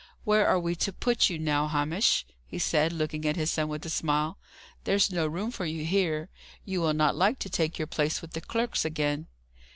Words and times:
"Where 0.23 0.47
are 0.47 0.59
we 0.59 0.73
to 0.77 0.91
put 0.91 1.29
you, 1.29 1.37
now, 1.37 1.67
Hamish?" 1.67 2.25
he 2.47 2.57
said, 2.57 2.91
looking 2.91 3.23
at 3.27 3.35
his 3.35 3.51
son 3.51 3.67
with 3.67 3.85
a 3.85 3.89
smile. 3.91 4.39
"There's 4.83 5.11
no 5.11 5.27
room 5.27 5.51
for 5.51 5.67
you 5.67 5.85
here. 5.85 6.29
You 6.65 6.81
will 6.81 6.95
not 6.95 7.15
like 7.15 7.37
to 7.37 7.51
take 7.51 7.77
your 7.77 7.85
place 7.85 8.19
with 8.19 8.31
the 8.31 8.41
clerks 8.41 8.83
again." 8.83 9.27